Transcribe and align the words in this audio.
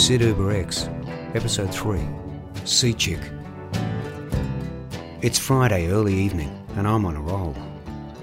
Sid 0.00 0.22
Uber 0.22 0.52
X, 0.52 0.88
Episode 1.34 1.74
3 1.74 2.00
Sea 2.64 2.94
Chick. 2.94 3.20
It's 5.20 5.38
Friday 5.38 5.88
early 5.88 6.14
evening, 6.14 6.66
and 6.76 6.88
I'm 6.88 7.04
on 7.04 7.16
a 7.16 7.20
roll. 7.20 7.54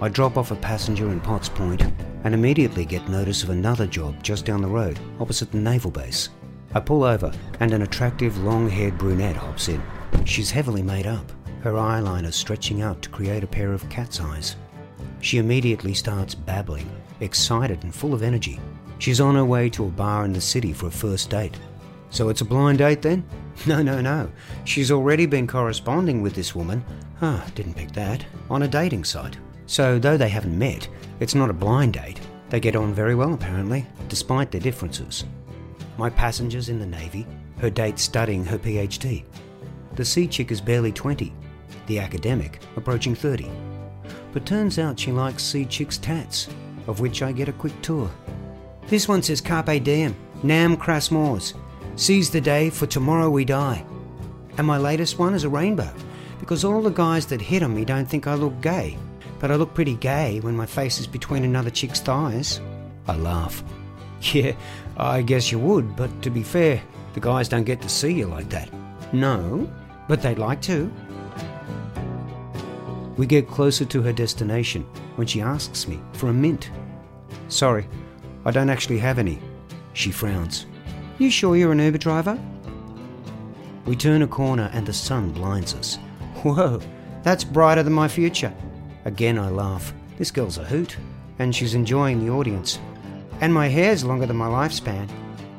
I 0.02 0.10
drop 0.10 0.38
off 0.38 0.50
a 0.50 0.56
passenger 0.56 1.12
in 1.12 1.22
Potts 1.22 1.50
Point 1.50 1.84
and 2.24 2.34
immediately 2.34 2.84
get 2.84 3.08
notice 3.08 3.44
of 3.44 3.52
another 3.52 3.86
job 3.86 4.24
just 4.24 4.44
down 4.44 4.64
the 4.64 4.68
road, 4.68 5.00
opposite 5.20 5.52
the 5.52 5.60
naval 5.60 5.92
base. 5.92 6.30
I 6.74 6.80
pull 6.80 7.04
over, 7.04 7.32
and 7.60 7.72
an 7.72 7.84
attractive 7.84 8.40
long 8.40 8.68
haired 8.68 8.98
brunette 8.98 9.36
hops 9.36 9.70
in. 9.70 9.82
She's 10.26 10.50
heavily 10.50 10.82
made 10.82 11.06
up, 11.06 11.32
her 11.62 11.74
eyeliner 11.74 12.34
stretching 12.34 12.82
out 12.82 13.04
to 13.04 13.10
create 13.10 13.44
a 13.44 13.48
pair 13.48 13.72
of 13.72 13.88
cat's 13.88 14.20
eyes. 14.20 14.56
She 15.22 15.38
immediately 15.38 15.94
starts 15.94 16.34
babbling, 16.34 16.90
excited 17.20 17.84
and 17.84 17.94
full 17.94 18.16
of 18.16 18.24
energy. 18.24 18.60
She's 19.00 19.22
on 19.22 19.36
her 19.36 19.46
way 19.46 19.70
to 19.72 19.86
a 19.86 19.90
bar 19.90 20.26
in 20.26 20.34
the 20.34 20.42
city 20.42 20.74
for 20.74 20.88
a 20.88 20.92
first 20.92 21.30
date. 21.30 21.58
So 22.10 22.30
it's 22.30 22.42
a 22.42 22.46
blind 22.46 22.80
date 22.80 23.02
then? 23.02 23.24
No, 23.66 23.82
no, 23.82 24.02
no. 24.02 24.32
She's 24.66 24.92
already 24.92 25.26
been 25.26 25.48
corresponding 25.48 26.22
with 26.22 26.36
this 26.36 26.54
woman. 26.54 26.86
Ah, 27.24 27.44
didn't 27.56 27.74
pick 27.74 27.92
that. 27.94 28.24
On 28.52 28.62
a 28.62 28.68
dating 28.68 29.04
site. 29.04 29.36
So 29.66 29.98
though 29.98 30.16
they 30.16 30.30
haven't 30.30 30.58
met, 30.58 30.88
it's 31.20 31.34
not 31.34 31.50
a 31.50 31.54
blind 31.54 31.94
date. 31.94 32.22
They 32.50 32.60
get 32.60 32.76
on 32.76 32.94
very 32.94 33.16
well 33.16 33.34
apparently, 33.34 33.88
despite 34.10 34.52
their 34.52 34.62
differences. 34.62 35.26
My 35.98 36.12
passenger's 36.12 36.70
in 36.70 36.80
the 36.80 36.86
Navy, 36.86 37.26
her 37.58 37.72
date 37.72 37.98
studying 37.98 38.46
her 38.46 38.60
PhD. 38.60 39.24
The 39.96 40.06
sea 40.06 40.28
chick 40.28 40.52
is 40.52 40.62
barely 40.62 40.92
20, 40.92 41.34
the 41.88 41.98
academic 41.98 42.60
approaching 42.76 43.16
30. 43.16 43.50
But 44.32 44.46
turns 44.46 44.78
out 44.78 45.00
she 45.00 45.12
likes 45.12 45.44
sea 45.44 45.66
chick's 45.66 45.98
tats, 45.98 46.48
of 46.86 47.00
which 47.00 47.24
I 47.24 47.32
get 47.32 47.50
a 47.50 47.54
quick 47.54 47.74
tour. 47.82 48.10
This 48.88 49.08
one 49.08 49.22
says 49.22 49.42
Carpe 49.42 49.84
Diem, 49.84 50.16
Nam 50.44 50.78
Cras 50.78 51.12
Mors, 51.12 51.54
seize 51.98 52.30
the 52.30 52.40
day 52.40 52.70
for 52.70 52.86
tomorrow 52.86 53.30
we 53.30 53.44
die. 53.44 53.86
And 54.58 54.66
my 54.66 54.78
latest 54.78 55.20
one 55.20 55.34
is 55.34 55.44
a 55.44 55.50
rainbow, 55.50 55.92
because 56.40 56.64
all 56.64 56.82
the 56.82 56.90
guys 56.90 57.26
that 57.28 57.42
hit 57.42 57.64
on 57.64 57.76
me 57.76 57.84
don't 57.84 58.06
think 58.06 58.28
I 58.28 58.36
look 58.36 58.62
gay, 58.62 58.98
but 59.40 59.52
I 59.52 59.56
look 59.56 59.74
pretty 59.74 59.96
gay 59.96 60.40
when 60.40 60.56
my 60.56 60.66
face 60.66 61.00
is 61.00 61.08
between 61.08 61.44
another 61.44 61.70
chick's 61.70 62.00
thighs. 62.00 62.62
I 63.08 63.16
laugh. 63.16 63.64
Yeah, 64.34 64.54
I 64.98 65.22
guess 65.22 65.52
you 65.52 65.60
would, 65.60 65.96
but 65.96 66.24
to 66.24 66.32
be 66.32 66.42
fair, 66.42 66.82
the 67.14 67.20
guys 67.20 67.48
don't 67.48 67.66
get 67.66 67.84
to 67.84 67.90
see 67.90 68.14
you 68.14 68.26
like 68.26 68.50
that. 68.50 68.68
No, 69.14 69.72
but 70.08 70.24
they'd 70.24 70.40
like 70.40 70.60
to. 70.64 70.92
We 73.16 73.28
get 73.28 73.48
closer 73.48 73.86
to 73.86 74.02
her 74.02 74.12
destination 74.12 74.84
when 75.18 75.28
she 75.28 75.40
asks 75.40 75.88
me 75.88 76.00
for 76.14 76.30
a 76.30 76.34
mint. 76.34 76.72
Sorry, 77.48 77.88
I 78.48 78.52
don't 78.52 78.70
actually 78.70 79.00
have 79.00 79.20
any. 79.20 79.42
She 79.92 80.10
frowns. 80.10 80.68
You 81.18 81.30
sure 81.30 81.58
you're 81.58 81.74
an 81.74 81.80
Uber 81.80 81.98
driver? 81.98 82.40
We 83.86 83.98
turn 83.98 84.22
a 84.22 84.28
corner 84.28 84.70
and 84.72 84.86
the 84.86 84.94
sun 84.94 85.32
blinds 85.32 85.74
us. 85.74 85.96
Whoa, 86.44 86.80
that's 87.24 87.44
brighter 87.44 87.84
than 87.84 87.92
my 87.92 88.08
future. 88.08 88.54
Again, 89.04 89.38
I 89.38 89.50
laugh. 89.50 89.94
This 90.18 90.32
girl's 90.32 90.58
a 90.60 90.64
hoot, 90.64 90.96
and 91.40 91.54
she's 91.54 91.74
enjoying 91.74 92.26
the 92.26 92.32
audience. 92.32 92.80
And 93.42 93.54
my 93.54 93.68
hair's 93.68 94.06
longer 94.06 94.26
than 94.26 94.38
my 94.38 94.48
lifespan. 94.48 95.10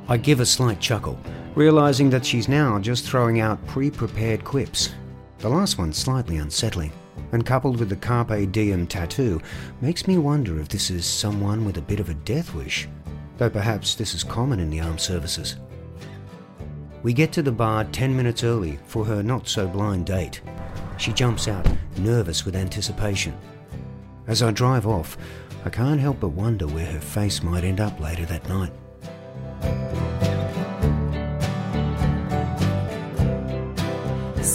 I 0.09 0.17
give 0.17 0.41
a 0.41 0.47
slight 0.47 0.81
chuckle, 0.81 1.19
realizing 1.55 2.09
that 2.09 2.25
she's 2.25 2.49
now 2.49 2.79
just 2.79 3.05
throwing 3.05 3.39
out 3.39 3.65
pre 3.67 3.91
prepared 3.91 4.45
quips. 4.45 4.95
The 5.41 5.51
last 5.51 5.77
one's 5.77 5.99
slightly 5.99 6.39
unsettling 6.39 6.93
and 7.33 7.45
coupled 7.45 7.79
with 7.79 7.89
the 7.89 7.97
Carpe 7.97 8.51
Diem 8.53 8.87
tattoo, 8.87 9.41
makes 9.81 10.07
me 10.07 10.19
wonder 10.19 10.59
if 10.61 10.69
this 10.69 10.91
is 10.91 11.05
someone 11.05 11.65
with 11.65 11.77
a 11.77 11.83
bit 11.83 12.01
of 12.01 12.09
a 12.09 12.15
death 12.15 12.55
wish, 12.55 12.89
though 13.37 13.51
perhaps 13.51 13.95
this 13.95 14.15
is 14.15 14.25
common 14.25 14.61
in 14.61 14.71
the 14.71 14.81
armed 14.81 15.01
services. 15.01 15.57
We 17.03 17.13
get 17.13 17.33
to 17.33 17.43
the 17.43 17.53
bar 17.53 17.85
10 17.85 18.17
minutes 18.17 18.43
early 18.43 18.79
for 18.87 19.05
her 19.05 19.23
not 19.23 19.49
so 19.49 19.69
blind 19.69 20.07
date. 20.07 20.41
She 20.97 21.13
jumps 21.13 21.47
out, 21.47 21.67
nervous 21.97 22.45
with 22.45 22.57
anticipation. 22.57 23.37
As 24.27 24.43
I 24.43 24.51
drive 24.51 24.87
off, 24.87 25.17
I 25.65 25.71
can't 25.71 26.01
help 26.01 26.21
but 26.21 26.31
wonder 26.31 26.67
where 26.67 26.87
her 26.87 27.01
face 27.01 27.43
might 27.43 27.65
end 27.65 27.81
up 27.81 28.01
later 28.01 28.27
that 28.27 28.49
night. 28.49 28.73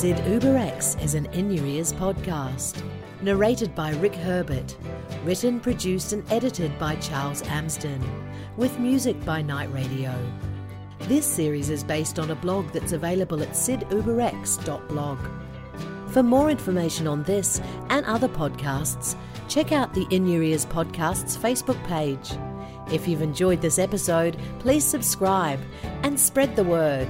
Sid 0.04 0.22
Uber 0.28 0.58
X 0.58 0.98
is 1.02 1.16
an 1.16 1.28
In 1.28 1.50
Your 1.50 1.66
Ears 1.66 1.94
podcast. 1.94 2.84
Narrated 3.22 3.74
by 3.74 3.92
Rick 3.92 4.14
Herbert. 4.16 4.76
Written, 5.24 5.62
produced, 5.62 6.12
and 6.12 6.30
edited 6.30 6.78
by 6.78 6.96
Charles 6.96 7.42
Amsden. 7.44 8.04
With 8.58 8.78
music 8.80 9.24
by 9.24 9.42
Night 9.42 9.72
Radio. 9.72 10.14
This 11.04 11.26
series 11.26 11.70
is 11.70 11.86
based 11.86 12.20
on 12.20 12.32
a 12.32 12.36
blog 12.36 12.70
that's 12.74 12.92
available 12.92 13.42
at 13.42 13.52
siduberx.blog. 13.52 15.20
For 16.10 16.22
more 16.22 16.50
information 16.50 17.08
on 17.08 17.24
this 17.24 17.62
and 17.88 18.06
other 18.06 18.28
podcasts, 18.28 19.16
check 19.48 19.72
out 19.72 19.94
the 19.94 20.06
In 20.10 20.28
Your 20.28 20.44
Ears 20.44 20.66
Podcasts 20.66 21.38
Facebook 21.38 21.82
page. 21.86 22.32
If 22.94 23.08
you've 23.08 23.22
enjoyed 23.22 23.62
this 23.62 23.80
episode, 23.80 24.38
please 24.60 24.84
subscribe 24.84 25.62
and 26.02 26.20
spread 26.20 26.58
the 26.58 26.66
word. 26.66 27.08